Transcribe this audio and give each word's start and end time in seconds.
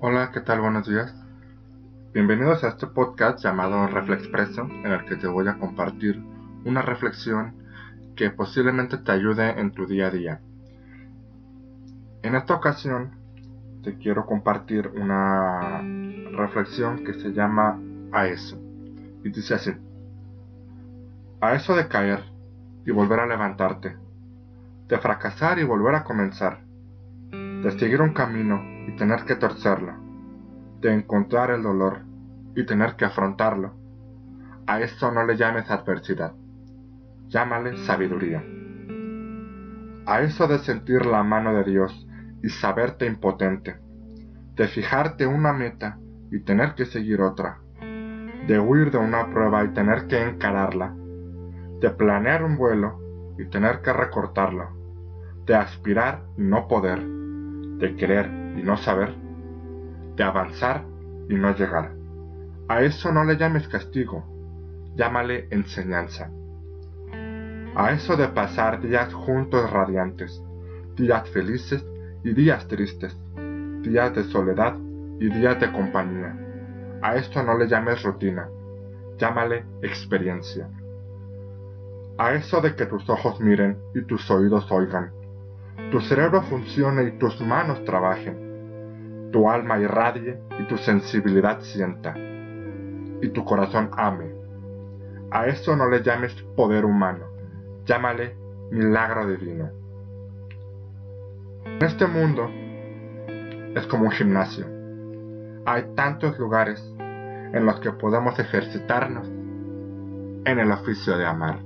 Hola, 0.00 0.30
¿qué 0.32 0.40
tal? 0.40 0.60
Buenos 0.60 0.88
días. 0.88 1.12
Bienvenidos 2.14 2.62
a 2.62 2.68
este 2.68 2.86
podcast 2.86 3.42
llamado 3.42 3.88
Reflexpreso, 3.88 4.62
en 4.62 4.92
el 4.92 5.04
que 5.06 5.16
te 5.16 5.26
voy 5.26 5.48
a 5.48 5.58
compartir 5.58 6.22
una 6.64 6.82
reflexión 6.82 7.56
que 8.14 8.30
posiblemente 8.30 8.98
te 8.98 9.10
ayude 9.10 9.58
en 9.58 9.72
tu 9.72 9.88
día 9.88 10.06
a 10.06 10.10
día. 10.12 10.40
En 12.22 12.36
esta 12.36 12.54
ocasión 12.54 13.10
te 13.82 13.98
quiero 13.98 14.24
compartir 14.24 14.86
una 14.86 15.82
reflexión 16.30 17.04
que 17.04 17.14
se 17.14 17.32
llama 17.32 17.80
A 18.12 18.28
eso. 18.28 18.56
Y 19.24 19.30
dice 19.30 19.54
así. 19.54 19.72
A 21.40 21.54
eso 21.54 21.74
de 21.74 21.88
caer 21.88 22.22
y 22.86 22.92
volver 22.92 23.18
a 23.18 23.26
levantarte. 23.26 23.96
De 24.86 24.98
fracasar 24.98 25.58
y 25.58 25.64
volver 25.64 25.96
a 25.96 26.04
comenzar. 26.04 26.60
De 27.32 27.76
seguir 27.80 28.00
un 28.00 28.12
camino 28.12 28.77
y 28.88 28.92
tener 28.92 29.24
que 29.24 29.36
torcerlo, 29.36 29.92
de 30.80 30.94
encontrar 30.94 31.50
el 31.50 31.62
dolor 31.62 32.00
y 32.56 32.64
tener 32.64 32.96
que 32.96 33.04
afrontarlo. 33.04 33.74
A 34.66 34.80
esto 34.80 35.12
no 35.12 35.26
le 35.26 35.36
llames 35.36 35.70
adversidad, 35.70 36.32
llámale 37.26 37.76
sabiduría. 37.84 38.42
A 40.06 40.22
eso 40.22 40.48
de 40.48 40.58
sentir 40.60 41.04
la 41.04 41.22
mano 41.22 41.54
de 41.54 41.64
Dios 41.64 42.08
y 42.42 42.48
saberte 42.48 43.04
impotente, 43.04 43.76
de 44.54 44.68
fijarte 44.68 45.26
una 45.26 45.52
meta 45.52 45.98
y 46.30 46.40
tener 46.40 46.74
que 46.74 46.86
seguir 46.86 47.20
otra, 47.20 47.58
de 48.46 48.58
huir 48.58 48.90
de 48.90 48.96
una 48.96 49.28
prueba 49.30 49.64
y 49.64 49.68
tener 49.74 50.06
que 50.06 50.22
encararla, 50.22 50.94
de 51.80 51.90
planear 51.90 52.42
un 52.42 52.56
vuelo 52.56 52.98
y 53.38 53.44
tener 53.50 53.82
que 53.82 53.92
recortarlo, 53.92 54.70
de 55.44 55.56
aspirar 55.56 56.22
y 56.38 56.42
no 56.42 56.66
poder, 56.68 57.04
de 57.04 57.94
querer 57.94 58.37
y 58.58 58.62
no 58.62 58.76
saber, 58.76 59.14
de 60.16 60.24
avanzar 60.24 60.84
y 61.28 61.34
no 61.34 61.54
llegar. 61.54 61.92
A 62.68 62.82
eso 62.82 63.12
no 63.12 63.24
le 63.24 63.36
llames 63.36 63.68
castigo, 63.68 64.24
llámale 64.96 65.46
enseñanza. 65.50 66.30
A 67.76 67.92
eso 67.92 68.16
de 68.16 68.28
pasar 68.28 68.80
días 68.80 69.12
juntos 69.14 69.70
radiantes, 69.70 70.42
días 70.96 71.28
felices 71.30 71.86
y 72.24 72.32
días 72.32 72.66
tristes, 72.66 73.16
días 73.82 74.14
de 74.14 74.24
soledad 74.24 74.76
y 75.20 75.30
días 75.30 75.60
de 75.60 75.70
compañía. 75.70 76.36
A 77.02 77.14
esto 77.16 77.42
no 77.42 77.56
le 77.56 77.68
llames 77.68 78.02
rutina, 78.02 78.48
llámale 79.18 79.64
experiencia. 79.82 80.68
A 82.18 82.34
eso 82.34 82.60
de 82.60 82.74
que 82.74 82.86
tus 82.86 83.08
ojos 83.08 83.40
miren 83.40 83.78
y 83.94 84.02
tus 84.02 84.28
oídos 84.28 84.70
oigan, 84.72 85.12
tu 85.92 86.00
cerebro 86.00 86.42
funcione 86.42 87.04
y 87.04 87.18
tus 87.18 87.40
manos 87.40 87.84
trabajen, 87.84 88.47
tu 89.32 89.48
alma 89.50 89.78
irradie 89.78 90.38
y 90.58 90.66
tu 90.66 90.76
sensibilidad 90.78 91.60
sienta, 91.60 92.14
y 92.16 93.28
tu 93.30 93.44
corazón 93.44 93.90
ame. 93.96 94.32
A 95.30 95.46
eso 95.46 95.76
no 95.76 95.88
le 95.88 96.02
llames 96.02 96.34
poder 96.56 96.84
humano, 96.84 97.26
llámale 97.84 98.36
milagro 98.70 99.26
divino. 99.26 99.70
En 101.64 101.82
este 101.82 102.06
mundo 102.06 102.48
es 103.74 103.86
como 103.86 104.04
un 104.04 104.10
gimnasio. 104.10 104.66
Hay 105.66 105.94
tantos 105.94 106.38
lugares 106.38 106.82
en 106.98 107.66
los 107.66 107.80
que 107.80 107.92
podemos 107.92 108.38
ejercitarnos 108.38 109.28
en 109.28 110.58
el 110.58 110.72
oficio 110.72 111.18
de 111.18 111.26
amar. 111.26 111.58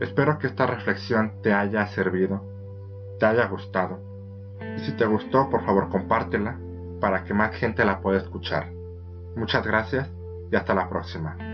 Espero 0.00 0.38
que 0.38 0.46
esta 0.46 0.66
reflexión 0.66 1.42
te 1.42 1.52
haya 1.52 1.86
servido, 1.88 2.42
te 3.20 3.26
haya 3.26 3.46
gustado 3.46 4.13
y 4.76 4.80
si 4.80 4.92
te 4.92 5.06
gustó, 5.06 5.48
por 5.50 5.64
favor 5.64 5.88
compártela 5.88 6.58
para 7.00 7.24
que 7.24 7.34
más 7.34 7.54
gente 7.56 7.84
la 7.84 8.00
pueda 8.00 8.18
escuchar. 8.18 8.72
Muchas 9.36 9.66
gracias 9.66 10.10
y 10.50 10.56
hasta 10.56 10.74
la 10.74 10.88
próxima. 10.88 11.53